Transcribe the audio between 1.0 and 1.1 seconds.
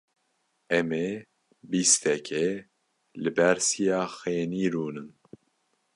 ê